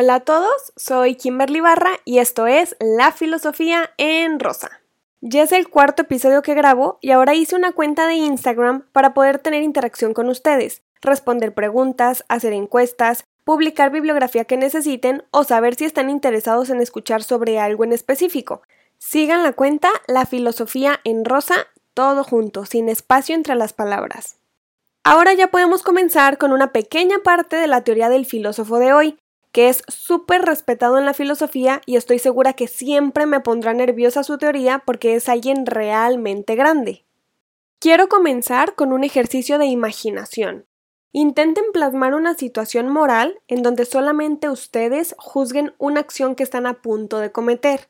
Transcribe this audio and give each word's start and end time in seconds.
Hola 0.00 0.14
a 0.14 0.20
todos, 0.20 0.72
soy 0.76 1.16
Kimberly 1.16 1.58
Barra 1.58 1.90
y 2.04 2.20
esto 2.20 2.46
es 2.46 2.76
La 2.78 3.10
Filosofía 3.10 3.90
en 3.96 4.38
Rosa. 4.38 4.80
Ya 5.20 5.42
es 5.42 5.50
el 5.50 5.68
cuarto 5.68 6.02
episodio 6.02 6.40
que 6.40 6.54
grabo 6.54 6.98
y 7.00 7.10
ahora 7.10 7.34
hice 7.34 7.56
una 7.56 7.72
cuenta 7.72 8.06
de 8.06 8.14
Instagram 8.14 8.84
para 8.92 9.12
poder 9.12 9.40
tener 9.40 9.64
interacción 9.64 10.14
con 10.14 10.28
ustedes, 10.28 10.82
responder 11.00 11.52
preguntas, 11.52 12.24
hacer 12.28 12.52
encuestas, 12.52 13.24
publicar 13.42 13.90
bibliografía 13.90 14.44
que 14.44 14.56
necesiten 14.56 15.24
o 15.32 15.42
saber 15.42 15.74
si 15.74 15.86
están 15.86 16.10
interesados 16.10 16.70
en 16.70 16.80
escuchar 16.80 17.24
sobre 17.24 17.58
algo 17.58 17.82
en 17.82 17.92
específico. 17.92 18.62
Sigan 18.98 19.42
la 19.42 19.52
cuenta 19.52 19.90
La 20.06 20.26
Filosofía 20.26 21.00
en 21.02 21.24
Rosa, 21.24 21.66
todo 21.92 22.22
junto, 22.22 22.66
sin 22.66 22.88
espacio 22.88 23.34
entre 23.34 23.56
las 23.56 23.72
palabras. 23.72 24.36
Ahora 25.02 25.34
ya 25.34 25.48
podemos 25.48 25.82
comenzar 25.82 26.38
con 26.38 26.52
una 26.52 26.70
pequeña 26.70 27.18
parte 27.24 27.56
de 27.56 27.66
la 27.66 27.82
teoría 27.82 28.08
del 28.08 28.26
filósofo 28.26 28.78
de 28.78 28.92
hoy, 28.92 29.18
que 29.58 29.68
es 29.68 29.82
súper 29.88 30.42
respetado 30.42 30.98
en 30.98 31.04
la 31.04 31.14
filosofía 31.14 31.80
y 31.84 31.96
estoy 31.96 32.20
segura 32.20 32.52
que 32.52 32.68
siempre 32.68 33.26
me 33.26 33.40
pondrá 33.40 33.74
nerviosa 33.74 34.22
su 34.22 34.38
teoría 34.38 34.84
porque 34.86 35.16
es 35.16 35.28
alguien 35.28 35.66
realmente 35.66 36.54
grande. 36.54 37.04
Quiero 37.80 38.08
comenzar 38.08 38.76
con 38.76 38.92
un 38.92 39.02
ejercicio 39.02 39.58
de 39.58 39.66
imaginación. 39.66 40.66
Intenten 41.10 41.64
plasmar 41.72 42.14
una 42.14 42.34
situación 42.34 42.88
moral 42.88 43.40
en 43.48 43.64
donde 43.64 43.84
solamente 43.84 44.48
ustedes 44.48 45.16
juzguen 45.18 45.74
una 45.78 45.98
acción 45.98 46.36
que 46.36 46.44
están 46.44 46.64
a 46.64 46.74
punto 46.74 47.18
de 47.18 47.32
cometer. 47.32 47.88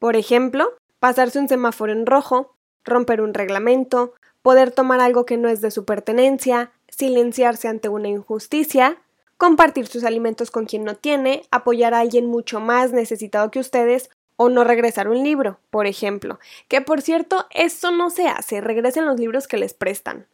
Por 0.00 0.16
ejemplo, 0.16 0.66
pasarse 0.98 1.38
un 1.38 1.48
semáforo 1.48 1.92
en 1.92 2.06
rojo, 2.06 2.56
romper 2.82 3.20
un 3.20 3.34
reglamento, 3.34 4.14
poder 4.42 4.72
tomar 4.72 4.98
algo 4.98 5.26
que 5.26 5.36
no 5.36 5.48
es 5.48 5.60
de 5.60 5.70
su 5.70 5.84
pertenencia, 5.84 6.72
silenciarse 6.88 7.68
ante 7.68 7.88
una 7.88 8.08
injusticia, 8.08 8.98
compartir 9.36 9.86
sus 9.86 10.04
alimentos 10.04 10.50
con 10.50 10.66
quien 10.66 10.84
no 10.84 10.94
tiene, 10.94 11.42
apoyar 11.50 11.94
a 11.94 12.00
alguien 12.00 12.26
mucho 12.26 12.60
más 12.60 12.92
necesitado 12.92 13.50
que 13.50 13.60
ustedes 13.60 14.10
o 14.36 14.48
no 14.48 14.64
regresar 14.64 15.08
un 15.08 15.22
libro, 15.22 15.58
por 15.70 15.86
ejemplo. 15.86 16.38
Que 16.68 16.80
por 16.80 17.02
cierto, 17.02 17.46
eso 17.50 17.90
no 17.90 18.10
se 18.10 18.26
hace, 18.28 18.60
regresen 18.60 19.06
los 19.06 19.18
libros 19.18 19.46
que 19.46 19.58
les 19.58 19.74
prestan. 19.74 20.26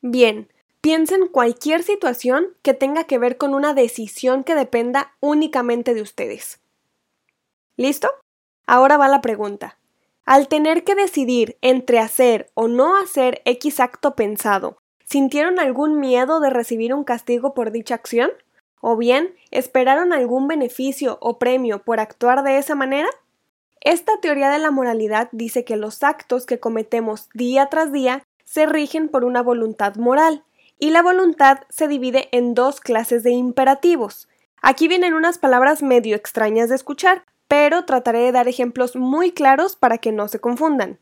Bien, 0.00 0.48
piensen 0.80 1.28
cualquier 1.28 1.82
situación 1.82 2.48
que 2.62 2.74
tenga 2.74 3.04
que 3.04 3.18
ver 3.18 3.36
con 3.36 3.54
una 3.54 3.74
decisión 3.74 4.44
que 4.44 4.54
dependa 4.54 5.14
únicamente 5.20 5.94
de 5.94 6.02
ustedes. 6.02 6.60
¿Listo? 7.76 8.08
Ahora 8.66 8.96
va 8.96 9.08
la 9.08 9.20
pregunta. 9.20 9.78
Al 10.26 10.48
tener 10.48 10.84
que 10.84 10.94
decidir 10.94 11.58
entre 11.60 11.98
hacer 11.98 12.50
o 12.54 12.68
no 12.68 12.96
hacer 12.96 13.42
X 13.44 13.80
acto 13.80 14.14
pensado, 14.14 14.78
¿Sintieron 15.04 15.58
algún 15.58 16.00
miedo 16.00 16.40
de 16.40 16.50
recibir 16.50 16.94
un 16.94 17.04
castigo 17.04 17.54
por 17.54 17.70
dicha 17.70 17.94
acción? 17.94 18.30
¿O 18.80 18.96
bien 18.96 19.34
esperaron 19.50 20.12
algún 20.12 20.48
beneficio 20.48 21.18
o 21.20 21.38
premio 21.38 21.82
por 21.82 22.00
actuar 22.00 22.42
de 22.42 22.58
esa 22.58 22.74
manera? 22.74 23.08
Esta 23.80 24.18
teoría 24.20 24.50
de 24.50 24.58
la 24.58 24.70
moralidad 24.70 25.28
dice 25.32 25.64
que 25.64 25.76
los 25.76 26.02
actos 26.02 26.46
que 26.46 26.58
cometemos 26.58 27.28
día 27.34 27.66
tras 27.66 27.92
día 27.92 28.24
se 28.44 28.66
rigen 28.66 29.08
por 29.08 29.24
una 29.24 29.42
voluntad 29.42 29.96
moral, 29.96 30.44
y 30.78 30.90
la 30.90 31.02
voluntad 31.02 31.58
se 31.68 31.86
divide 31.88 32.28
en 32.32 32.54
dos 32.54 32.80
clases 32.80 33.22
de 33.22 33.30
imperativos. 33.30 34.28
Aquí 34.60 34.88
vienen 34.88 35.14
unas 35.14 35.38
palabras 35.38 35.82
medio 35.82 36.16
extrañas 36.16 36.68
de 36.68 36.74
escuchar, 36.74 37.24
pero 37.48 37.84
trataré 37.84 38.20
de 38.20 38.32
dar 38.32 38.48
ejemplos 38.48 38.96
muy 38.96 39.32
claros 39.32 39.76
para 39.76 39.98
que 39.98 40.12
no 40.12 40.28
se 40.28 40.40
confundan. 40.40 40.98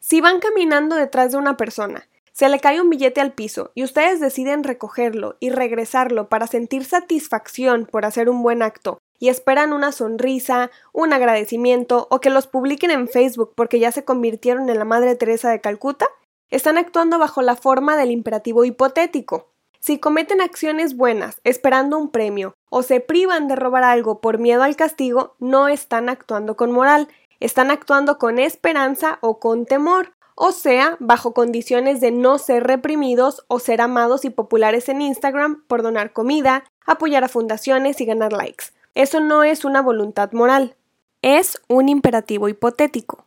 Si 0.00 0.20
van 0.20 0.40
caminando 0.40 0.96
detrás 0.96 1.32
de 1.32 1.38
una 1.38 1.56
persona 1.56 2.06
se 2.38 2.48
le 2.48 2.60
cae 2.60 2.80
un 2.80 2.88
billete 2.88 3.20
al 3.20 3.32
piso 3.32 3.72
y 3.74 3.82
ustedes 3.82 4.20
deciden 4.20 4.62
recogerlo 4.62 5.36
y 5.40 5.50
regresarlo 5.50 6.28
para 6.28 6.46
sentir 6.46 6.84
satisfacción 6.84 7.88
por 7.90 8.04
hacer 8.04 8.28
un 8.28 8.44
buen 8.44 8.62
acto 8.62 8.98
y 9.18 9.28
esperan 9.28 9.72
una 9.72 9.90
sonrisa, 9.90 10.70
un 10.92 11.12
agradecimiento 11.12 12.06
o 12.12 12.20
que 12.20 12.30
los 12.30 12.46
publiquen 12.46 12.92
en 12.92 13.08
Facebook 13.08 13.54
porque 13.56 13.80
ya 13.80 13.90
se 13.90 14.04
convirtieron 14.04 14.70
en 14.70 14.78
la 14.78 14.84
Madre 14.84 15.16
Teresa 15.16 15.50
de 15.50 15.60
Calcuta, 15.60 16.06
están 16.48 16.78
actuando 16.78 17.18
bajo 17.18 17.42
la 17.42 17.56
forma 17.56 17.96
del 17.96 18.12
imperativo 18.12 18.64
hipotético. 18.64 19.48
Si 19.80 19.98
cometen 19.98 20.40
acciones 20.40 20.96
buenas 20.96 21.40
esperando 21.42 21.98
un 21.98 22.08
premio 22.08 22.54
o 22.70 22.84
se 22.84 23.00
privan 23.00 23.48
de 23.48 23.56
robar 23.56 23.82
algo 23.82 24.20
por 24.20 24.38
miedo 24.38 24.62
al 24.62 24.76
castigo, 24.76 25.34
no 25.40 25.66
están 25.66 26.08
actuando 26.08 26.56
con 26.56 26.70
moral, 26.70 27.08
están 27.40 27.72
actuando 27.72 28.16
con 28.16 28.38
esperanza 28.38 29.18
o 29.22 29.40
con 29.40 29.66
temor, 29.66 30.12
o 30.40 30.52
sea, 30.52 30.96
bajo 31.00 31.34
condiciones 31.34 32.00
de 32.00 32.12
no 32.12 32.38
ser 32.38 32.62
reprimidos 32.62 33.44
o 33.48 33.58
ser 33.58 33.80
amados 33.80 34.24
y 34.24 34.30
populares 34.30 34.88
en 34.88 35.02
Instagram 35.02 35.64
por 35.66 35.82
donar 35.82 36.12
comida, 36.12 36.62
apoyar 36.86 37.24
a 37.24 37.28
fundaciones 37.28 38.00
y 38.00 38.04
ganar 38.04 38.32
likes. 38.32 38.66
Eso 38.94 39.18
no 39.18 39.42
es 39.42 39.64
una 39.64 39.82
voluntad 39.82 40.30
moral, 40.30 40.76
es 41.22 41.60
un 41.66 41.88
imperativo 41.88 42.48
hipotético. 42.48 43.24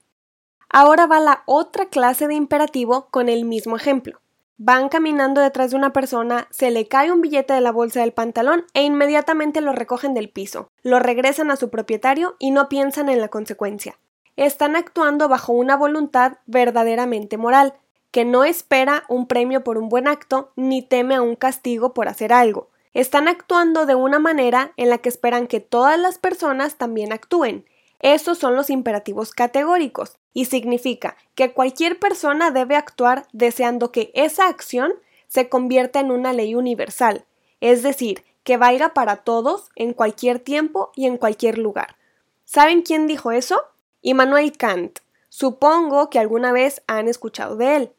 Ahora 0.69 1.05
va 1.05 1.19
la 1.19 1.43
otra 1.47 1.89
clase 1.89 2.29
de 2.29 2.35
imperativo 2.35 3.07
con 3.11 3.27
el 3.27 3.43
mismo 3.43 3.75
ejemplo. 3.75 4.21
Van 4.57 4.87
caminando 4.87 5.41
detrás 5.41 5.71
de 5.71 5.77
una 5.77 5.91
persona, 5.91 6.47
se 6.49 6.71
le 6.71 6.87
cae 6.87 7.11
un 7.11 7.19
billete 7.19 7.53
de 7.53 7.61
la 7.61 7.73
bolsa 7.73 7.99
del 7.99 8.13
pantalón 8.13 8.63
e 8.73 8.83
inmediatamente 8.83 9.59
lo 9.59 9.73
recogen 9.73 10.13
del 10.13 10.29
piso, 10.29 10.69
lo 10.81 10.99
regresan 10.99 11.51
a 11.51 11.57
su 11.57 11.69
propietario 11.69 12.37
y 12.39 12.51
no 12.51 12.69
piensan 12.69 13.09
en 13.09 13.19
la 13.19 13.27
consecuencia 13.27 13.97
están 14.45 14.75
actuando 14.75 15.27
bajo 15.27 15.53
una 15.53 15.77
voluntad 15.77 16.37
verdaderamente 16.47 17.37
moral, 17.37 17.75
que 18.09 18.25
no 18.25 18.43
espera 18.43 19.03
un 19.07 19.27
premio 19.27 19.63
por 19.63 19.77
un 19.77 19.87
buen 19.87 20.07
acto 20.07 20.51
ni 20.55 20.81
teme 20.81 21.13
a 21.13 21.21
un 21.21 21.35
castigo 21.35 21.93
por 21.93 22.07
hacer 22.07 22.33
algo. 22.33 22.69
Están 22.95 23.27
actuando 23.27 23.85
de 23.85 23.93
una 23.93 24.17
manera 24.17 24.73
en 24.77 24.89
la 24.89 24.97
que 24.97 25.09
esperan 25.09 25.45
que 25.45 25.59
todas 25.59 25.99
las 25.99 26.17
personas 26.17 26.75
también 26.75 27.13
actúen. 27.13 27.65
Esos 27.99 28.39
son 28.39 28.55
los 28.55 28.71
imperativos 28.71 29.31
categóricos 29.31 30.17
y 30.33 30.45
significa 30.45 31.15
que 31.35 31.53
cualquier 31.53 31.99
persona 31.99 32.49
debe 32.49 32.75
actuar 32.75 33.27
deseando 33.33 33.91
que 33.91 34.11
esa 34.15 34.47
acción 34.47 34.91
se 35.27 35.49
convierta 35.49 35.99
en 35.99 36.09
una 36.09 36.33
ley 36.33 36.55
universal, 36.55 37.25
es 37.59 37.83
decir, 37.83 38.25
que 38.43 38.57
valga 38.57 38.95
para 38.95 39.17
todos 39.17 39.69
en 39.75 39.93
cualquier 39.93 40.39
tiempo 40.39 40.91
y 40.95 41.05
en 41.05 41.17
cualquier 41.17 41.59
lugar. 41.59 41.95
¿Saben 42.43 42.81
quién 42.81 43.05
dijo 43.05 43.31
eso? 43.31 43.61
Immanuel 44.01 44.51
Kant. 44.57 44.99
Supongo 45.29 46.09
que 46.09 46.19
alguna 46.19 46.51
vez 46.51 46.81
han 46.87 47.07
escuchado 47.07 47.55
de 47.55 47.75
él. 47.75 47.91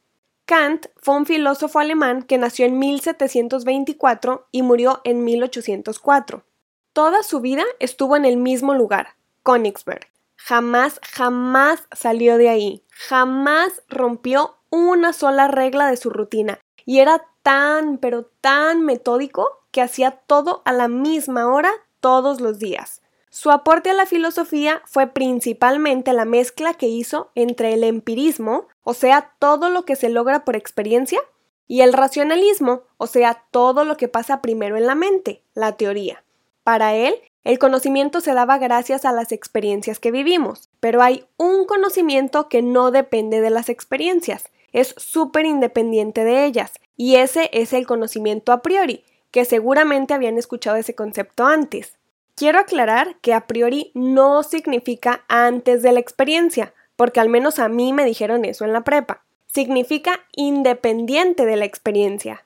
Kant 0.45 0.87
fue 0.97 1.17
un 1.17 1.27
filósofo 1.27 1.79
alemán 1.79 2.23
que 2.23 2.39
nació 2.39 2.67
en 2.67 2.79
1724 2.79 4.49
y 4.51 4.63
murió 4.63 5.01
en 5.05 5.25
1804. 5.25 6.45
Toda 6.93 7.23
su 7.23 7.41
vida 7.41 7.65
estuvo 7.79 8.17
en 8.17 8.25
el 8.25 8.37
mismo 8.37 8.75
lugar, 8.75 9.15
Königsberg. 9.45 10.09
Jamás, 10.37 11.01
jamás 11.03 11.89
salió 11.93 12.37
de 12.37 12.49
ahí. 12.49 12.85
Jamás 12.91 13.83
rompió 13.89 14.57
una 14.71 15.13
sola 15.13 15.47
regla 15.49 15.89
de 15.89 15.97
su 15.97 16.11
rutina. 16.11 16.59
Y 16.85 16.99
era 16.99 17.25
tan, 17.43 17.99
pero 17.99 18.27
tan 18.41 18.83
metódico 18.83 19.65
que 19.71 19.83
hacía 19.83 20.11
todo 20.11 20.63
a 20.65 20.73
la 20.73 20.89
misma 20.89 21.47
hora 21.47 21.71
todos 22.01 22.41
los 22.41 22.59
días. 22.59 23.03
Su 23.35 23.51
aporte 23.51 23.89
a 23.89 23.95
la 23.95 24.05
filosofía 24.05 24.83
fue 24.85 25.07
principalmente 25.07 26.13
la 26.13 26.27
mezcla 26.27 26.75
que 26.75 26.89
hizo 26.89 27.31
entre 27.35 27.73
el 27.73 27.83
empirismo, 27.83 28.67
o 28.83 28.93
sea, 28.93 29.33
todo 29.39 29.71
lo 29.71 29.87
que 29.87 29.97
se 29.97 30.11
logra 30.11 30.45
por 30.45 30.55
experiencia, 30.55 31.19
y 31.67 31.81
el 31.81 31.95
racionalismo, 31.95 32.83
o 32.99 33.07
sea, 33.07 33.43
todo 33.51 33.87
lo 33.87 33.97
que 33.97 34.07
pasa 34.07 34.43
primero 34.43 34.77
en 34.77 34.85
la 34.85 34.95
mente, 34.95 35.41
la 35.55 35.79
teoría. 35.79 36.23
Para 36.63 36.95
él, 36.95 37.15
el 37.43 37.59
conocimiento 37.59 38.21
se 38.21 38.35
daba 38.35 38.59
gracias 38.59 39.07
a 39.07 39.13
las 39.13 39.33
experiencias 39.33 39.99
que 39.99 40.11
vivimos, 40.11 40.69
pero 40.79 41.01
hay 41.01 41.25
un 41.39 41.65
conocimiento 41.65 42.51
que 42.51 42.61
no 42.61 42.91
depende 42.91 43.41
de 43.41 43.49
las 43.49 43.71
experiencias, 43.71 44.45
es 44.73 44.95
súper 44.99 45.47
independiente 45.47 46.23
de 46.25 46.45
ellas, 46.45 46.73
y 46.99 47.17
ese 47.17 47.49
es 47.55 47.73
el 47.73 47.87
conocimiento 47.87 48.53
a 48.53 48.61
priori, 48.61 49.05
que 49.31 49.47
seguramente 49.47 50.13
habían 50.13 50.37
escuchado 50.37 50.77
ese 50.77 50.95
concepto 50.95 51.47
antes. 51.47 51.97
Quiero 52.35 52.59
aclarar 52.59 53.17
que 53.21 53.35
a 53.35 53.47
priori 53.47 53.91
no 53.95 54.43
significa 54.43 55.25
antes 55.29 55.83
de 55.83 55.93
la 55.93 56.01
experiencia, 56.01 56.75
porque 56.97 57.21
al 57.21 57.29
menos 57.29 57.59
a 57.59 57.69
mí 57.69 57.93
me 57.93 58.05
dijeron 58.05 58.45
eso 58.45 58.65
en 58.65 58.73
la 58.73 58.83
prepa. 58.83 59.23
Significa 59.47 60.21
independiente 60.35 61.45
de 61.45 61.57
la 61.57 61.67
experiencia. 61.67 62.45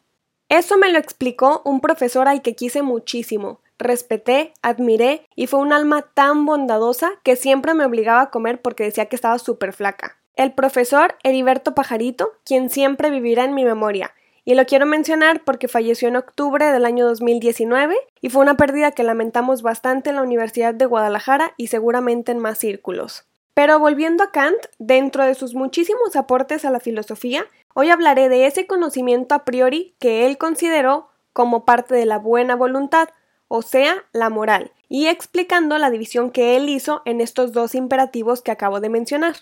Eso 0.49 0.77
me 0.77 0.91
lo 0.91 0.99
explicó 0.99 1.62
un 1.65 1.81
profesor 1.81 2.29
al 2.29 2.43
que 2.43 2.55
quise 2.55 2.83
muchísimo, 2.83 3.61
respeté, 3.79 4.53
admiré 4.62 5.27
y 5.35 5.47
fue 5.47 5.61
un 5.61 5.73
alma 5.73 6.03
tan 6.15 6.47
bondadosa 6.47 7.12
que 7.23 7.37
siempre 7.37 7.75
me 7.75 7.85
obligaba 7.85 8.23
a 8.23 8.31
comer 8.31 8.62
porque 8.62 8.85
decía 8.85 9.06
que 9.06 9.17
estaba 9.17 9.39
súper 9.39 9.73
flaca. 9.73 10.19
El 10.35 10.53
profesor 10.53 11.17
Heriberto 11.23 11.75
Pajarito, 11.75 12.32
quien 12.44 12.71
siempre 12.71 13.11
vivirá 13.11 13.44
en 13.44 13.55
mi 13.55 13.65
memoria, 13.65 14.15
y 14.46 14.54
lo 14.54 14.64
quiero 14.64 14.87
mencionar 14.87 15.43
porque 15.44 15.66
falleció 15.66 16.06
en 16.06 16.14
octubre 16.14 16.64
del 16.66 16.84
año 16.84 17.04
2019 17.04 17.96
y 18.20 18.31
fue 18.31 18.43
una 18.43 18.56
pérdida 18.56 18.93
que 18.93 19.02
lamentamos 19.02 19.60
bastante 19.60 20.10
en 20.10 20.16
la 20.16 20.22
Universidad 20.22 20.72
de 20.72 20.87
Guadalajara 20.87 21.52
y 21.56 21.66
seguramente 21.66 22.31
en 22.31 22.38
más 22.38 22.56
círculos. 22.56 23.25
Pero 23.54 23.81
volviendo 23.81 24.22
a 24.22 24.31
Kant, 24.31 24.56
dentro 24.78 25.25
de 25.25 25.34
sus 25.34 25.54
muchísimos 25.54 26.14
aportes 26.14 26.64
a 26.64 26.70
la 26.70 26.78
filosofía, 26.78 27.44
hoy 27.75 27.90
hablaré 27.90 28.28
de 28.28 28.46
ese 28.46 28.69
conocimiento 28.69 29.34
a 29.34 29.44
priori 29.44 29.96
que 29.98 30.26
él 30.26 30.38
consideró 30.38 31.08
como 31.32 31.64
parte 31.64 31.96
de 31.96 32.06
la 32.06 32.19
buena 32.19 32.54
voluntad, 32.54 33.08
o 33.48 33.62
sea, 33.62 34.04
la 34.12 34.31
moral, 34.31 34.70
y 34.88 35.08
explicando 35.08 35.76
la 35.76 35.90
división 35.90 36.31
que 36.31 36.56
él 36.56 36.69
hizo 36.69 37.02
en 37.04 37.20
estos 37.20 37.52
dos 37.52 37.75
imperativos 37.75 38.43
que 38.43 38.52
acabo 38.52 38.78
de 38.78 38.90
mencionar. 38.90 39.34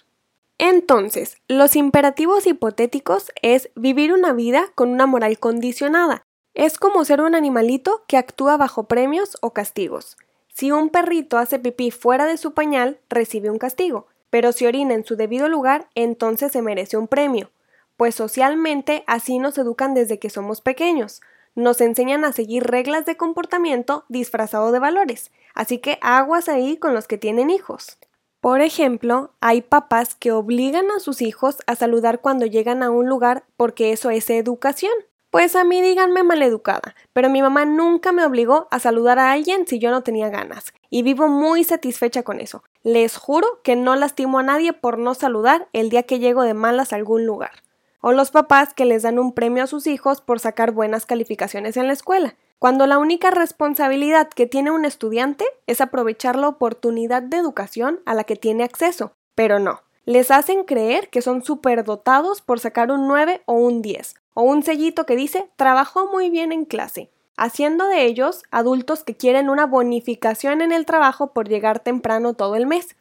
Entonces, 0.59 1.39
los 1.49 1.75
imperativos 1.75 2.47
hipotéticos 2.47 3.33
es 3.43 3.71
vivir 3.75 4.13
una 4.13 4.33
vida 4.33 4.71
con 4.75 4.91
una 4.91 5.07
moral 5.07 5.39
condicionada. 5.39 6.23
Es 6.55 6.79
como 6.79 7.05
ser 7.05 7.21
un 7.21 7.35
animalito 7.35 8.05
que 8.07 8.17
actúa 8.17 8.57
bajo 8.57 8.85
premios 8.85 9.37
o 9.41 9.53
castigos. 9.53 10.17
Si 10.49 10.71
un 10.71 10.91
perrito 10.91 11.37
hace 11.39 11.59
pipí 11.59 11.91
fuera 11.91 12.27
de 12.27 12.37
su 12.37 12.55
pañal, 12.55 13.01
recibe 13.09 13.51
un 13.51 13.59
castigo, 13.59 14.07
pero 14.31 14.53
si 14.53 14.67
orina 14.67 14.95
en 14.95 15.05
su 15.05 15.17
debido 15.17 15.49
lugar, 15.49 15.89
entonces 15.97 16.53
se 16.53 16.63
merece 16.63 16.97
un 16.97 17.09
premio. 17.09 17.51
Pues 17.97 18.15
socialmente 18.15 19.03
así 19.09 19.41
nos 19.41 19.59
educan 19.59 19.95
desde 19.95 20.21
que 20.21 20.31
somos 20.31 20.61
pequeños. 20.61 21.21
Nos 21.57 21.81
enseñan 21.81 22.25
a 22.25 22.33
seguir 22.33 22.65
reglas 22.65 23.05
de 23.05 23.17
comportamiento 23.17 24.05
disfrazado 24.09 24.71
de 24.71 24.79
valores, 24.79 25.33
así 25.55 25.79
que 25.79 25.99
aguas 26.01 26.49
ahí 26.49 26.77
con 26.77 26.95
los 26.95 27.09
que 27.09 27.19
tienen 27.19 27.51
hijos. 27.51 27.99
Por 28.45 28.61
ejemplo, 28.61 29.31
hay 29.41 29.63
papás 29.63 30.15
que 30.15 30.31
obligan 30.31 30.91
a 30.91 31.01
sus 31.01 31.23
hijos 31.23 31.57
a 31.67 31.77
saludar 31.77 32.21
cuando 32.21 32.45
llegan 32.45 32.83
a 32.83 32.91
un 32.91 33.09
lugar 33.09 33.45
porque 33.57 33.91
eso 33.91 34.11
es 34.11 34.29
educación. 34.29 34.93
Pues 35.31 35.57
a 35.57 35.65
mí 35.65 35.81
díganme 35.81 36.23
maleducada, 36.25 36.95
pero 37.15 37.31
mi 37.31 37.41
mamá 37.41 37.65
nunca 37.65 38.13
me 38.13 38.23
obligó 38.23 38.69
a 38.71 38.81
saludar 38.81 39.19
a 39.19 39.33
alguien 39.33 39.67
si 39.67 39.79
yo 39.79 39.91
no 39.91 40.03
tenía 40.03 40.29
ganas, 40.29 40.75
y 40.91 41.03
vivo 41.03 41.27
muy 41.27 41.65
satisfecha 41.65 42.23
con 42.23 42.39
eso. 42.39 42.63
Les 42.83 43.17
juro 43.17 43.63
que 43.63 43.77
no 43.77 43.97
lastimo 43.97 44.41
a 44.41 44.43
nadie 44.43 44.75
por 44.75 44.99
no 44.99 45.15
saludar 45.15 45.69
el 45.73 45.89
día 45.89 46.03
que 46.03 46.19
llego 46.19 46.43
de 46.43 46.53
malas 46.53 46.93
a 46.93 46.97
algún 46.97 47.25
lugar. 47.25 47.63
O 48.03 48.13
los 48.13 48.31
papás 48.31 48.75
que 48.75 48.85
les 48.85 49.05
dan 49.05 49.19
un 49.19 49.33
premio 49.33 49.65
a 49.65 49.69
sus 49.69 49.87
hijos 49.87 50.21
por 50.21 50.39
sacar 50.39 50.73
buenas 50.73 51.07
calificaciones 51.07 51.79
en 51.79 51.87
la 51.87 51.95
escuela 51.95 52.37
cuando 52.65 52.87
la 52.87 52.97
única 52.97 53.31
responsabilidad 53.31 54.31
que 54.31 54.47
tiene 54.47 54.71
un 54.71 54.87
estudiante 54.87 55.45
es 55.67 55.83
aprovechar 55.83 56.37
la 56.37 56.49
oportunidad 56.49 57.23
de 57.23 57.37
educación 57.37 58.01
a 58.07 58.15
la 58.15 58.25
que 58.25 58.37
tiene 58.37 58.65
acceso. 58.65 59.13
Pero 59.35 59.59
no, 59.59 59.83
les 60.07 60.31
hacen 60.31 60.65
creer 60.65 61.11
que 61.11 61.21
son 61.21 61.45
superdotados 61.45 62.41
por 62.41 62.61
sacar 62.61 62.91
un 62.91 63.07
9 63.07 63.43
o 63.45 63.53
un 63.53 63.83
10, 63.83 64.15
o 64.33 64.45
un 64.45 64.63
sellito 64.63 65.05
que 65.05 65.15
dice 65.15 65.51
trabajó 65.57 66.11
muy 66.11 66.31
bien 66.31 66.53
en 66.53 66.65
clase, 66.65 67.11
haciendo 67.37 67.87
de 67.87 68.07
ellos 68.07 68.45
adultos 68.51 69.05
que 69.05 69.15
quieren 69.15 69.51
una 69.51 69.67
bonificación 69.67 70.63
en 70.63 70.73
el 70.73 70.87
trabajo 70.87 71.35
por 71.35 71.51
llegar 71.51 71.81
temprano 71.81 72.33
todo 72.33 72.57
el 72.57 72.67
mes. 72.67 72.97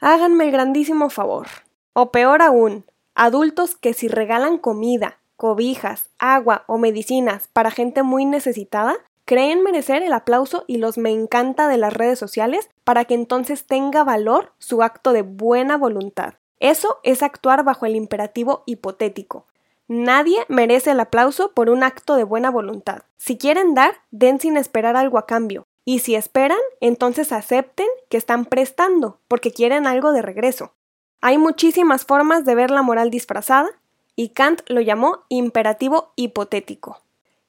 Háganme 0.00 0.46
el 0.46 0.50
grandísimo 0.50 1.10
favor. 1.10 1.46
O 1.92 2.10
peor 2.10 2.42
aún, 2.42 2.84
adultos 3.14 3.76
que 3.76 3.94
si 3.94 4.08
regalan 4.08 4.58
comida, 4.58 5.20
cobijas, 5.36 6.10
agua 6.18 6.64
o 6.66 6.78
medicinas 6.78 7.48
para 7.52 7.70
gente 7.70 8.02
muy 8.02 8.24
necesitada, 8.24 8.96
creen 9.24 9.62
merecer 9.62 10.02
el 10.02 10.12
aplauso 10.12 10.64
y 10.66 10.78
los 10.78 10.98
me 10.98 11.10
encanta 11.10 11.68
de 11.68 11.78
las 11.78 11.92
redes 11.92 12.18
sociales 12.18 12.68
para 12.84 13.04
que 13.04 13.14
entonces 13.14 13.66
tenga 13.66 14.04
valor 14.04 14.52
su 14.58 14.82
acto 14.82 15.12
de 15.12 15.22
buena 15.22 15.76
voluntad. 15.76 16.34
Eso 16.60 16.98
es 17.02 17.22
actuar 17.22 17.64
bajo 17.64 17.86
el 17.86 17.96
imperativo 17.96 18.62
hipotético. 18.66 19.46
Nadie 19.86 20.46
merece 20.48 20.92
el 20.92 21.00
aplauso 21.00 21.52
por 21.52 21.68
un 21.68 21.82
acto 21.82 22.16
de 22.16 22.24
buena 22.24 22.50
voluntad. 22.50 23.02
Si 23.18 23.36
quieren 23.36 23.74
dar, 23.74 23.92
den 24.10 24.40
sin 24.40 24.56
esperar 24.56 24.96
algo 24.96 25.18
a 25.18 25.26
cambio. 25.26 25.66
Y 25.84 25.98
si 25.98 26.14
esperan, 26.14 26.58
entonces 26.80 27.32
acepten 27.32 27.86
que 28.08 28.16
están 28.16 28.46
prestando, 28.46 29.20
porque 29.28 29.52
quieren 29.52 29.86
algo 29.86 30.12
de 30.12 30.22
regreso. 30.22 30.72
Hay 31.20 31.36
muchísimas 31.36 32.06
formas 32.06 32.46
de 32.46 32.54
ver 32.54 32.70
la 32.70 32.80
moral 32.80 33.10
disfrazada, 33.10 33.70
y 34.16 34.30
Kant 34.30 34.62
lo 34.68 34.80
llamó 34.80 35.24
imperativo 35.28 36.12
hipotético. 36.16 37.00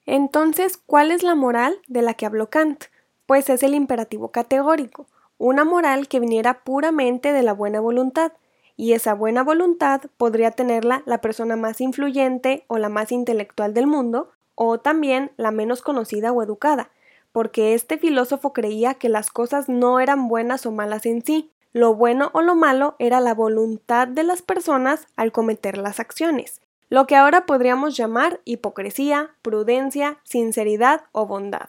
Entonces, 0.04 0.76
¿cuál 0.76 1.10
es 1.10 1.22
la 1.22 1.34
moral 1.34 1.78
de 1.88 2.02
la 2.02 2.14
que 2.14 2.26
habló 2.26 2.48
Kant? 2.48 2.84
Pues 3.26 3.50
es 3.50 3.62
el 3.62 3.74
imperativo 3.74 4.30
categórico, 4.30 5.06
una 5.38 5.64
moral 5.64 6.08
que 6.08 6.20
viniera 6.20 6.64
puramente 6.64 7.32
de 7.32 7.42
la 7.42 7.52
buena 7.52 7.80
voluntad, 7.80 8.32
y 8.76 8.92
esa 8.92 9.14
buena 9.14 9.42
voluntad 9.42 10.02
podría 10.16 10.50
tenerla 10.50 11.02
la 11.06 11.20
persona 11.20 11.56
más 11.56 11.80
influyente 11.80 12.64
o 12.68 12.78
la 12.78 12.88
más 12.88 13.10
intelectual 13.10 13.74
del 13.74 13.86
mundo, 13.86 14.30
o 14.54 14.78
también 14.78 15.32
la 15.36 15.50
menos 15.50 15.82
conocida 15.82 16.32
o 16.32 16.42
educada, 16.42 16.90
porque 17.32 17.74
este 17.74 17.98
filósofo 17.98 18.52
creía 18.52 18.94
que 18.94 19.08
las 19.08 19.30
cosas 19.30 19.68
no 19.68 20.00
eran 20.00 20.28
buenas 20.28 20.66
o 20.66 20.72
malas 20.72 21.04
en 21.06 21.24
sí, 21.24 21.50
lo 21.76 21.94
bueno 21.94 22.30
o 22.32 22.40
lo 22.40 22.54
malo 22.54 22.96
era 22.98 23.20
la 23.20 23.34
voluntad 23.34 24.08
de 24.08 24.22
las 24.22 24.40
personas 24.40 25.08
al 25.14 25.30
cometer 25.30 25.76
las 25.76 26.00
acciones, 26.00 26.62
lo 26.88 27.06
que 27.06 27.16
ahora 27.16 27.44
podríamos 27.44 27.94
llamar 27.94 28.40
hipocresía, 28.46 29.34
prudencia, 29.42 30.18
sinceridad 30.24 31.02
o 31.12 31.26
bondad. 31.26 31.68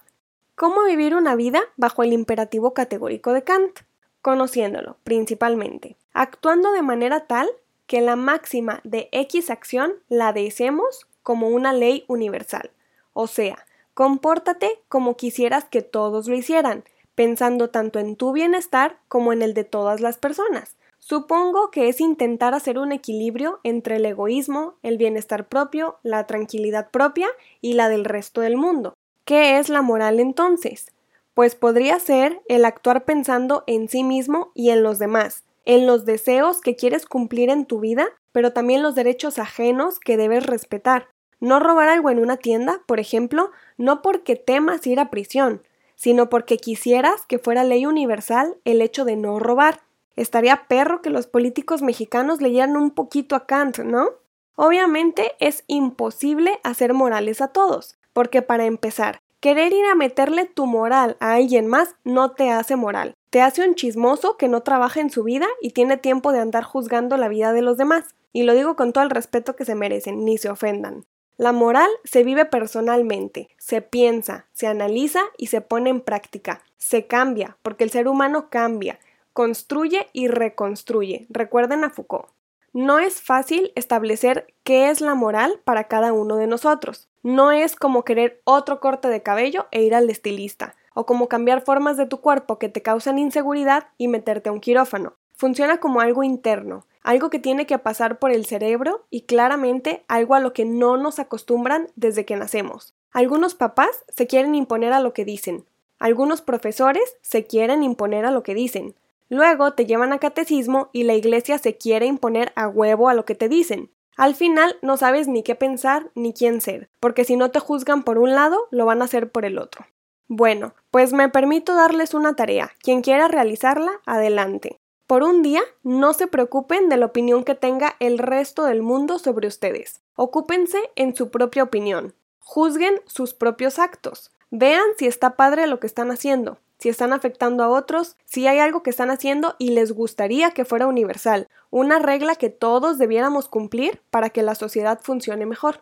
¿Cómo 0.56 0.86
vivir 0.86 1.13
una 1.13 1.36
vida 1.36 1.59
bajo 1.75 2.04
el 2.04 2.13
imperativo 2.13 2.74
categórico 2.74 3.33
de 3.33 3.44
Kant? 3.44 3.80
Conociéndolo, 4.21 4.95
principalmente, 5.04 5.98
actuando 6.13 6.71
de 6.71 6.83
manera 6.83 7.27
tal 7.27 7.50
que 7.86 8.00
la 8.00 8.15
máxima 8.15 8.80
de 8.86 9.09
X 9.12 9.50
acción 9.50 9.92
la 10.07 10.31
deseemos 10.31 11.06
como 11.21 11.50
una 11.50 11.74
ley 11.74 12.06
universal. 12.07 12.71
O 13.12 13.27
sea, 13.27 13.65
compórtate 13.94 14.80
como 14.88 15.18
quisieras 15.18 15.65
que 15.65 15.81
todos 15.81 16.30
lo 16.30 16.36
hicieran, 16.36 16.86
pensando 17.18 17.72
tanto 17.72 17.98
en 17.98 18.16
tu 18.16 18.31
bienestar 18.31 19.00
como 19.08 19.34
en 19.34 19.42
el 19.42 19.56
de 19.56 19.64
todas 19.64 20.02
las 20.02 20.19
personas. 20.19 20.75
Supongo 21.00 21.72
que 21.72 21.90
es 21.90 22.00
intentar 22.00 22.54
hacer 22.54 22.78
un 22.78 22.92
equilibrio 22.92 23.60
entre 23.64 23.96
el 23.96 24.06
egoísmo, 24.06 24.75
el 24.84 25.00
bienestar 25.00 25.48
propio, 25.48 25.98
la 26.04 26.28
tranquilidad 26.28 26.92
propia 26.92 27.28
y 27.60 27.74
la 27.74 27.90
del 27.90 28.06
resto 28.06 28.42
del 28.42 28.56
mundo. 28.56 28.94
¿Qué 29.25 29.58
es 29.58 29.68
la 29.68 29.81
moral 29.81 30.19
entonces? 30.19 30.92
Pues 31.34 31.56
podría 31.56 32.00
ser 32.00 32.40
el 32.50 32.66
actuar 32.66 33.04
pensando 33.04 33.64
en 33.66 33.90
sí 33.90 34.04
mismo 34.04 34.52
y 34.54 34.69
en 34.69 34.84
los 34.84 35.00
demás, 35.00 35.44
en 35.66 35.88
los 35.88 36.06
deseos 36.06 36.62
que 36.62 36.75
quieres 36.75 37.08
cumplir 37.08 37.50
en 37.50 37.66
tu 37.66 37.80
vida, 37.80 38.10
pero 38.31 38.54
también 38.54 38.84
los 38.84 38.94
derechos 38.94 39.40
ajenos 39.40 40.00
que 40.00 40.18
debes 40.18 40.46
respetar. 40.46 41.08
No 41.40 41.60
robar 41.60 41.90
algo 41.90 42.12
en 42.12 42.19
una 42.19 42.38
tienda, 42.38 42.81
por 42.86 43.00
ejemplo, 43.00 43.50
no 43.75 44.04
porque 44.04 44.36
temas 44.36 44.86
ir 44.86 45.00
a 45.00 45.10
prisión, 45.10 45.64
sino 45.97 46.29
porque 46.29 46.57
quisieras 46.57 47.25
que 47.27 47.39
fuera 47.39 47.65
ley 47.65 47.85
universal 47.85 48.55
el 48.63 48.81
hecho 48.81 49.03
de 49.03 49.17
no 49.17 49.39
robar. 49.39 49.81
Estaría 50.15 50.67
perro 50.67 51.01
que 51.01 51.09
los 51.09 51.27
políticos 51.27 51.81
mexicanos 51.81 52.39
leyeran 52.39 52.77
un 52.77 52.92
poquito 52.92 53.35
a 53.35 53.45
Kant, 53.45 53.80
¿no? 53.80 54.11
Obviamente 54.56 55.33
es 55.39 55.63
imposible 55.68 56.59
hacer 56.63 56.94
morales 56.94 57.42
a 57.42 57.49
todos, 57.49 57.97
porque 58.13 58.42
para 58.42 58.66
empezar, 58.66 59.21
querer 59.39 59.73
ir 59.73 59.85
a 59.85 59.95
meterle 59.95 60.45
tu 60.45 60.66
moral 60.66 61.18
a 61.19 61.33
alguien 61.33 61.68
más 61.68 61.95
no 62.04 62.31
te 62.31 62.49
hace 62.49 62.75
moral, 62.75 63.13
te 63.30 63.42
hace 63.42 63.68
un 63.68 63.75
chismoso 63.75 64.37
que 64.37 64.47
no 64.47 64.61
trabaja 64.61 64.99
en 65.01 65.09
su 65.09 65.23
vida 65.23 65.47
y 65.61 65.71
tiene 65.71 65.97
tiempo 65.97 66.31
de 66.31 66.39
andar 66.39 66.63
juzgando 66.63 67.18
la 67.18 67.27
vida 67.27 67.54
de 67.54 67.61
los 67.61 67.77
demás. 67.77 68.06
Y 68.33 68.44
lo 68.44 68.54
digo 68.54 68.75
con 68.75 68.94
todo 68.94 69.04
el 69.04 69.09
respeto 69.09 69.56
que 69.56 69.66
se 69.66 69.75
merecen, 69.75 70.23
ni 70.23 70.37
se 70.37 70.49
ofendan. 70.49 71.06
La 71.37 71.51
moral 71.51 71.89
se 72.03 72.23
vive 72.23 72.45
personalmente, 72.45 73.49
se 73.59 73.83
piensa, 73.83 74.47
se 74.53 74.65
analiza 74.65 75.21
y 75.37 75.47
se 75.47 75.61
pone 75.61 75.91
en 75.91 76.01
práctica. 76.01 76.63
Se 76.77 77.06
cambia, 77.06 77.57
porque 77.61 77.83
el 77.83 77.91
ser 77.91 78.07
humano 78.07 78.49
cambia, 78.49 78.97
construye 79.33 80.07
y 80.13 80.29
reconstruye. 80.29 81.27
Recuerden 81.29 81.83
a 81.83 81.91
Foucault. 81.91 82.29
No 82.73 82.97
es 82.97 83.21
fácil 83.21 83.71
establecer 83.75 84.51
qué 84.63 84.89
es 84.89 84.99
la 84.99 85.13
moral 85.13 85.61
para 85.63 85.83
cada 85.83 86.11
uno 86.11 86.37
de 86.37 86.47
nosotros. 86.47 87.07
No 87.21 87.51
es 87.51 87.75
como 87.75 88.03
querer 88.03 88.41
otro 88.44 88.79
corte 88.79 89.07
de 89.07 89.21
cabello 89.21 89.67
e 89.69 89.83
ir 89.83 89.94
al 89.94 90.09
estilista, 90.09 90.75
o 90.95 91.06
como 91.06 91.27
cambiar 91.27 91.61
formas 91.61 91.97
de 91.97 92.07
tu 92.07 92.19
cuerpo 92.19 92.57
que 92.57 92.69
te 92.69 92.81
causan 92.81 93.19
inseguridad 93.19 93.89
y 93.99 94.07
meterte 94.07 94.49
a 94.49 94.53
un 94.53 94.59
quirófano. 94.59 95.13
Funciona 95.37 95.77
como 95.77 96.01
algo 96.01 96.23
interno, 96.23 96.85
algo 97.03 97.29
que 97.29 97.39
tiene 97.39 97.65
que 97.65 97.77
pasar 97.77 98.19
por 98.19 98.31
el 98.31 98.45
cerebro 98.45 99.06
y 99.09 99.21
claramente 99.21 100.03
algo 100.07 100.35
a 100.35 100.39
lo 100.39 100.51
que 100.51 100.65
no 100.65 100.97
nos 100.97 101.19
acostumbran 101.19 101.87
desde 101.95 102.25
que 102.25 102.35
nacemos. 102.35 102.95
Algunos 103.11 103.56
papás 103.56 104.03
se 104.09 104.27
quieren 104.27 104.56
imponer 104.56 104.94
a 104.94 104.99
lo 104.99 105.13
que 105.13 105.23
dicen, 105.23 105.65
algunos 105.99 106.41
profesores 106.41 107.17
se 107.21 107.45
quieren 107.45 107.83
imponer 107.83 108.25
a 108.25 108.31
lo 108.31 108.44
que 108.44 108.56
dicen, 108.56 108.95
luego 109.29 109.73
te 109.73 109.85
llevan 109.85 110.11
a 110.11 110.19
catecismo 110.19 110.89
y 110.91 111.03
la 111.03 111.13
iglesia 111.13 111.59
se 111.59 111.77
quiere 111.77 112.07
imponer 112.07 112.51
a 112.56 112.67
huevo 112.67 113.07
a 113.07 113.13
lo 113.13 113.25
que 113.25 113.35
te 113.35 113.47
dicen. 113.47 113.91
Al 114.15 114.33
final 114.33 114.77
no 114.81 114.97
sabes 114.97 115.27
ni 115.27 115.44
qué 115.44 115.53
pensar 115.53 116.09
ni 116.15 116.33
quién 116.33 116.61
ser, 116.61 116.89
porque 116.99 117.23
si 117.23 117.35
no 117.35 117.51
te 117.51 117.59
juzgan 117.59 118.03
por 118.03 118.17
un 118.17 118.33
lado, 118.33 118.67
lo 118.71 118.85
van 118.85 119.03
a 119.03 119.06
hacer 119.06 119.31
por 119.31 119.45
el 119.45 119.59
otro. 119.59 119.85
Bueno, 120.27 120.73
pues 120.91 121.13
me 121.13 121.29
permito 121.29 121.75
darles 121.75 122.15
una 122.15 122.35
tarea. 122.35 122.71
Quien 122.79 123.01
quiera 123.01 123.27
realizarla, 123.27 123.91
adelante. 124.06 124.79
Por 125.07 125.23
un 125.23 125.42
día, 125.42 125.61
no 125.83 126.11
se 126.11 126.28
preocupen 126.28 126.90
de 126.90 126.97
la 126.97 127.06
opinión 127.06 127.45
que 127.45 127.56
tenga 127.56 127.95
el 128.02 128.18
resto 128.18 128.66
del 128.66 128.81
mundo 128.81 129.19
sobre 129.19 129.47
ustedes. 129.47 130.02
Ocúpense 130.16 130.78
en 130.97 131.16
su 131.16 131.30
propia 131.30 131.64
opinión. 131.64 132.14
Juzguen 132.40 132.99
sus 133.06 133.33
propios 133.33 133.80
actos. 133.80 134.31
Vean 134.52 134.83
si 134.97 135.07
está 135.07 135.37
padre 135.37 135.66
lo 135.68 135.80
que 135.80 135.87
están 135.87 136.11
haciendo, 136.11 136.57
si 136.78 136.90
están 136.90 137.14
afectando 137.14 137.64
a 137.64 137.69
otros, 137.69 138.18
si 138.26 138.47
hay 138.47 138.59
algo 138.59 138.83
que 138.83 138.90
están 138.90 139.09
haciendo 139.09 139.56
y 139.57 139.69
les 139.69 139.94
gustaría 139.94 140.52
que 140.52 140.66
fuera 140.66 140.87
universal, 140.87 141.47
una 141.69 141.99
regla 141.99 142.35
que 142.35 142.49
todos 142.49 142.97
debiéramos 142.97 143.47
cumplir 143.47 144.02
para 144.09 144.30
que 144.30 144.44
la 144.44 144.56
sociedad 144.56 144.99
funcione 145.02 145.45
mejor. 145.45 145.80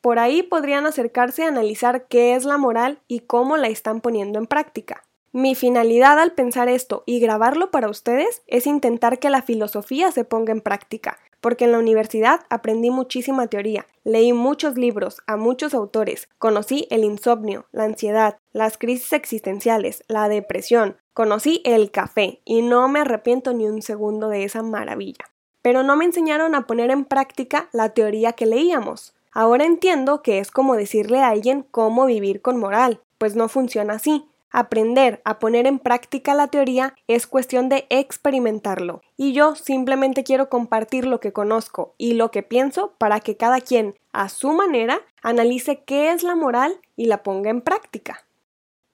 Por 0.00 0.20
ahí 0.20 0.44
podrían 0.44 0.86
acercarse 0.86 1.44
a 1.44 1.48
analizar 1.48 2.06
qué 2.06 2.36
es 2.36 2.44
la 2.44 2.58
moral 2.58 3.00
y 3.08 3.20
cómo 3.20 3.56
la 3.56 3.66
están 3.66 4.00
poniendo 4.00 4.38
en 4.38 4.46
práctica. 4.46 5.02
Mi 5.32 5.54
finalidad 5.54 6.18
al 6.18 6.32
pensar 6.32 6.68
esto 6.68 7.02
y 7.04 7.20
grabarlo 7.20 7.70
para 7.70 7.90
ustedes 7.90 8.42
es 8.46 8.66
intentar 8.66 9.18
que 9.18 9.28
la 9.28 9.42
filosofía 9.42 10.10
se 10.10 10.24
ponga 10.24 10.52
en 10.52 10.62
práctica, 10.62 11.18
porque 11.42 11.66
en 11.66 11.72
la 11.72 11.78
universidad 11.78 12.40
aprendí 12.48 12.90
muchísima 12.90 13.46
teoría, 13.46 13.86
leí 14.04 14.32
muchos 14.32 14.78
libros 14.78 15.20
a 15.26 15.36
muchos 15.36 15.74
autores, 15.74 16.28
conocí 16.38 16.86
el 16.90 17.04
insomnio, 17.04 17.66
la 17.72 17.84
ansiedad, 17.84 18.38
las 18.52 18.78
crisis 18.78 19.12
existenciales, 19.12 20.02
la 20.08 20.30
depresión, 20.30 20.96
conocí 21.12 21.60
el 21.64 21.90
café 21.90 22.40
y 22.46 22.62
no 22.62 22.88
me 22.88 23.00
arrepiento 23.00 23.52
ni 23.52 23.66
un 23.66 23.82
segundo 23.82 24.30
de 24.30 24.44
esa 24.44 24.62
maravilla. 24.62 25.26
Pero 25.60 25.82
no 25.82 25.96
me 25.96 26.06
enseñaron 26.06 26.54
a 26.54 26.66
poner 26.66 26.90
en 26.90 27.04
práctica 27.04 27.68
la 27.72 27.90
teoría 27.90 28.32
que 28.32 28.46
leíamos. 28.46 29.14
Ahora 29.32 29.66
entiendo 29.66 30.22
que 30.22 30.38
es 30.38 30.50
como 30.50 30.74
decirle 30.74 31.20
a 31.20 31.28
alguien 31.28 31.66
cómo 31.70 32.06
vivir 32.06 32.40
con 32.40 32.56
moral, 32.56 33.00
pues 33.18 33.36
no 33.36 33.48
funciona 33.48 33.94
así. 33.94 34.26
Aprender 34.50 35.20
a 35.24 35.38
poner 35.38 35.66
en 35.66 35.78
práctica 35.78 36.34
la 36.34 36.46
teoría 36.46 36.94
es 37.06 37.26
cuestión 37.26 37.68
de 37.68 37.86
experimentarlo, 37.90 39.02
y 39.16 39.32
yo 39.32 39.54
simplemente 39.54 40.24
quiero 40.24 40.48
compartir 40.48 41.06
lo 41.06 41.20
que 41.20 41.32
conozco 41.32 41.94
y 41.98 42.14
lo 42.14 42.30
que 42.30 42.42
pienso 42.42 42.94
para 42.98 43.20
que 43.20 43.36
cada 43.36 43.60
quien, 43.60 43.94
a 44.12 44.28
su 44.30 44.52
manera, 44.52 45.00
analice 45.22 45.84
qué 45.84 46.12
es 46.12 46.22
la 46.22 46.34
moral 46.34 46.80
y 46.96 47.06
la 47.06 47.22
ponga 47.22 47.50
en 47.50 47.60
práctica. 47.60 48.26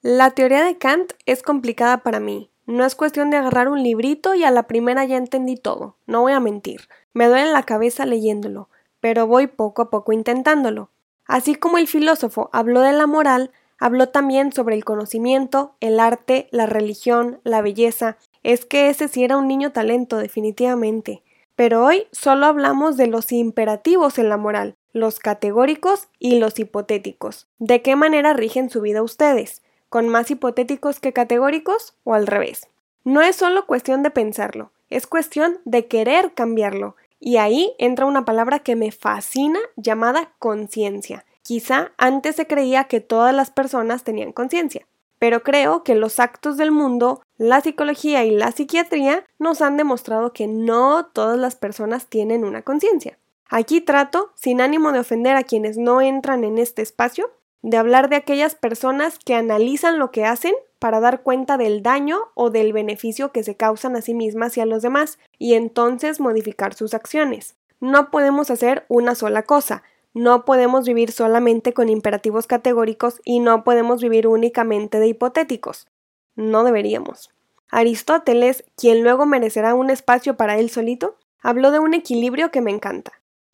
La 0.01 0.31
teoría 0.31 0.63
de 0.63 0.77
Kant 0.77 1.13
es 1.25 1.41
complicada 1.41 2.03
para 2.03 2.19
mí. 2.19 2.51
No 2.67 2.85
es 2.85 2.95
cuestión 2.95 3.29
de 3.29 3.37
agarrar 3.37 3.69
un 3.69 3.81
librito 3.81 4.35
y 4.35 4.43
a 4.43 4.51
la 4.51 4.63
primera 4.63 5.05
ya 5.05 5.17
entendí 5.17 5.55
todo, 5.55 5.97
no 6.05 6.21
voy 6.21 6.33
a 6.33 6.39
mentir. 6.39 6.89
Me 7.13 7.27
duele 7.27 7.51
la 7.51 7.63
cabeza 7.63 8.05
leyéndolo, 8.05 8.69
pero 8.99 9.25
voy 9.25 9.47
poco 9.47 9.83
a 9.83 9.89
poco 9.89 10.11
intentándolo. 10.11 10.89
Así 11.25 11.55
como 11.55 11.77
el 11.77 11.87
filósofo 11.87 12.49
habló 12.53 12.81
de 12.81 12.91
la 12.91 13.07
moral, 13.07 13.51
Habló 13.79 14.09
también 14.09 14.51
sobre 14.51 14.75
el 14.75 14.85
conocimiento, 14.85 15.75
el 15.79 15.99
arte, 15.99 16.47
la 16.51 16.65
religión, 16.65 17.39
la 17.43 17.61
belleza. 17.61 18.17
Es 18.43 18.65
que 18.65 18.89
ese 18.89 19.07
sí 19.07 19.23
era 19.23 19.37
un 19.37 19.47
niño 19.47 19.71
talento, 19.71 20.17
definitivamente. 20.17 21.23
Pero 21.55 21.85
hoy 21.85 22.07
solo 22.11 22.45
hablamos 22.45 22.97
de 22.97 23.07
los 23.07 23.31
imperativos 23.31 24.19
en 24.19 24.29
la 24.29 24.37
moral, 24.37 24.75
los 24.91 25.19
categóricos 25.19 26.09
y 26.19 26.39
los 26.39 26.59
hipotéticos. 26.59 27.47
¿De 27.59 27.81
qué 27.81 27.95
manera 27.95 28.33
rigen 28.33 28.69
su 28.69 28.81
vida 28.81 29.01
ustedes? 29.01 29.61
¿Con 29.89 30.09
más 30.09 30.29
hipotéticos 30.31 30.99
que 30.99 31.13
categóricos 31.13 31.95
o 32.03 32.13
al 32.13 32.27
revés? 32.27 32.67
No 33.03 33.21
es 33.21 33.35
solo 33.35 33.65
cuestión 33.65 34.03
de 34.03 34.09
pensarlo, 34.09 34.71
es 34.89 35.07
cuestión 35.07 35.59
de 35.63 35.85
querer 35.87 36.33
cambiarlo. 36.33 36.95
Y 37.19 37.37
ahí 37.37 37.73
entra 37.79 38.05
una 38.05 38.25
palabra 38.25 38.59
que 38.59 38.75
me 38.75 38.91
fascina 38.91 39.59
llamada 39.75 40.33
conciencia. 40.39 41.25
Quizá 41.45 41.91
antes 41.99 42.37
se 42.37 42.47
creía 42.47 42.85
que 42.85 43.01
todas 43.01 43.31
las 43.31 43.51
personas 43.51 44.03
tenían 44.03 44.31
conciencia, 44.31 44.87
pero 45.19 45.43
creo 45.43 45.83
que 45.83 45.93
los 45.93 46.19
actos 46.19 46.57
del 46.57 46.71
mundo, 46.71 47.21
la 47.37 47.61
psicología 47.61 48.25
y 48.25 48.31
la 48.31 48.51
psiquiatría 48.51 49.23
nos 49.37 49.61
han 49.61 49.77
demostrado 49.77 50.33
que 50.33 50.47
no 50.47 51.05
todas 51.05 51.37
las 51.37 51.55
personas 51.55 52.07
tienen 52.07 52.45
una 52.45 52.63
conciencia. 52.63 53.19
Aquí 53.47 53.79
trato, 53.79 54.31
sin 54.33 54.59
ánimo 54.59 54.91
de 54.91 55.01
ofender 55.01 55.35
a 55.35 55.43
quienes 55.43 55.77
no 55.77 56.01
entran 56.01 56.43
en 56.43 56.57
este 56.57 56.81
espacio, 56.81 57.29
de 57.61 57.77
hablar 57.77 58.09
de 58.09 58.15
aquellas 58.15 58.55
personas 58.55 59.19
que 59.23 59.35
analizan 59.35 59.99
lo 59.99 60.09
que 60.09 60.25
hacen 60.25 60.55
para 60.79 60.99
dar 60.99 61.21
cuenta 61.21 61.57
del 61.57 61.83
daño 61.83 62.17
o 62.33 62.49
del 62.49 62.73
beneficio 62.73 63.31
que 63.31 63.43
se 63.43 63.55
causan 63.55 63.95
a 63.95 64.01
sí 64.01 64.15
mismas 64.15 64.57
y 64.57 64.61
a 64.61 64.65
los 64.65 64.81
demás, 64.81 65.19
y 65.37 65.53
entonces 65.53 66.19
modificar 66.19 66.73
sus 66.73 66.95
acciones. 66.95 67.55
No 67.79 68.09
podemos 68.09 68.49
hacer 68.49 68.83
una 68.87 69.13
sola 69.13 69.43
cosa, 69.43 69.83
no 70.15 70.45
podemos 70.45 70.87
vivir 70.87 71.11
solamente 71.11 71.73
con 71.73 71.89
imperativos 71.89 72.47
categóricos 72.47 73.21
y 73.25 73.41
no 73.41 73.65
podemos 73.65 74.01
vivir 74.01 74.27
únicamente 74.27 74.97
de 74.97 75.07
hipotéticos. 75.07 75.87
No 76.35 76.63
deberíamos. 76.63 77.31
Aristóteles, 77.69 78.63
quien 78.77 79.03
luego 79.03 79.25
merecerá 79.25 79.75
un 79.75 79.89
espacio 79.89 80.37
para 80.37 80.57
él 80.57 80.69
solito, 80.69 81.17
habló 81.41 81.71
de 81.71 81.79
un 81.79 81.93
equilibrio 81.93 82.49
que 82.49 82.61
me 82.61 82.71
encanta. 82.71 83.11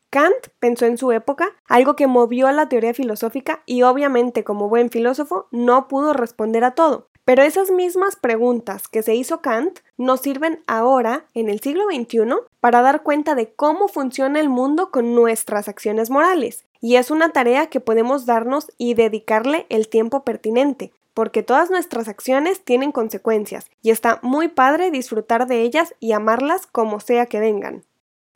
Kant 0.08 0.36
pensó 0.60 0.86
en 0.86 0.98
su 0.98 1.10
época, 1.10 1.48
algo 1.66 1.96
que 1.96 2.06
movió 2.06 2.46
a 2.46 2.52
la 2.52 2.68
teoría 2.68 2.94
filosófica 2.94 3.64
y 3.66 3.82
obviamente 3.82 4.44
como 4.44 4.68
buen 4.68 4.88
filósofo 4.88 5.48
no 5.50 5.88
pudo 5.88 6.12
responder 6.12 6.62
a 6.62 6.76
todo. 6.76 7.08
Pero 7.24 7.42
esas 7.42 7.70
mismas 7.70 8.16
preguntas 8.16 8.88
que 8.88 9.02
se 9.02 9.14
hizo 9.14 9.40
Kant 9.40 9.78
nos 9.96 10.20
sirven 10.20 10.60
ahora, 10.66 11.26
en 11.34 11.48
el 11.48 11.60
siglo 11.60 11.84
XXI, 11.84 12.34
para 12.58 12.82
dar 12.82 13.02
cuenta 13.02 13.36
de 13.36 13.52
cómo 13.52 13.86
funciona 13.86 14.40
el 14.40 14.48
mundo 14.48 14.90
con 14.90 15.14
nuestras 15.14 15.68
acciones 15.68 16.10
morales. 16.10 16.64
Y 16.80 16.96
es 16.96 17.12
una 17.12 17.28
tarea 17.28 17.68
que 17.68 17.78
podemos 17.78 18.26
darnos 18.26 18.72
y 18.76 18.94
dedicarle 18.94 19.66
el 19.68 19.88
tiempo 19.88 20.24
pertinente, 20.24 20.92
porque 21.14 21.44
todas 21.44 21.70
nuestras 21.70 22.08
acciones 22.08 22.64
tienen 22.64 22.90
consecuencias, 22.90 23.70
y 23.82 23.90
está 23.90 24.18
muy 24.22 24.48
padre 24.48 24.90
disfrutar 24.90 25.46
de 25.46 25.62
ellas 25.62 25.94
y 26.00 26.12
amarlas 26.12 26.66
como 26.66 26.98
sea 26.98 27.26
que 27.26 27.38
vengan. 27.38 27.84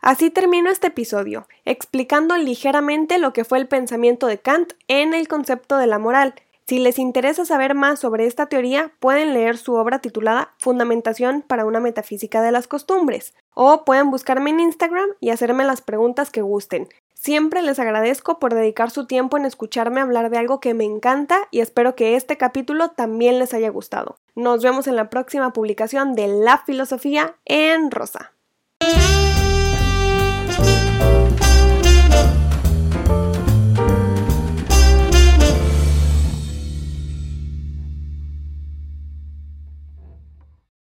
Así 0.01 0.31
termino 0.31 0.71
este 0.71 0.87
episodio, 0.87 1.49
explicando 1.65 2.37
ligeramente 2.37 3.19
lo 3.19 3.33
que 3.33 3.45
fue 3.45 3.59
el 3.59 3.67
pensamiento 3.67 4.29
de 4.29 4.39
Kant 4.39 4.75
en 4.87 5.15
el 5.15 5.27
concepto 5.27 5.79
de 5.79 5.89
la 5.89 5.99
moral, 5.99 6.35
si 6.69 6.81
les 6.81 6.99
interesa 6.99 7.45
saber 7.45 7.77
más 7.77 8.01
sobre 8.01 8.27
esta 8.27 8.47
teoría, 8.47 8.91
pueden 8.99 9.35
leer 9.35 9.57
su 9.57 9.75
obra 9.75 10.01
titulada 10.01 10.55
Fundamentación 10.59 11.43
para 11.43 11.65
una 11.65 11.79
metafísica 11.79 12.43
de 12.43 12.51
las 12.51 12.67
costumbres, 12.67 13.35
o 13.55 13.85
pueden 13.85 14.11
buscarme 14.11 14.51
en 14.51 14.59
Instagram 14.59 15.11
y 15.21 15.31
hacerme 15.31 15.65
las 15.65 15.81
preguntas 15.81 16.31
que 16.31 16.43
gusten. 16.43 16.89
Siempre 17.15 17.63
les 17.63 17.79
agradezco 17.79 18.41
por 18.41 18.53
dedicar 18.53 18.91
su 18.91 19.07
tiempo 19.07 19.37
en 19.37 19.45
escucharme 19.45 20.01
hablar 20.01 20.29
de 20.29 20.39
algo 20.39 20.59
que 20.59 20.75
me 20.75 20.85
encanta 20.85 21.47
y 21.53 21.61
espero 21.61 21.95
que 21.95 22.17
este 22.17 22.37
capítulo 22.37 22.91
también 22.91 23.39
les 23.39 23.55
haya 23.55 23.71
gustado. 23.71 24.19
Nos 24.35 24.63
vemos 24.63 24.89
en 24.89 24.97
la 24.97 25.09
próxima 25.09 25.53
publicación 25.53 26.15
de 26.15 26.27
La 26.27 26.59
Filosofía 26.59 27.37
en 27.45 27.93
Rosa. 27.93 28.36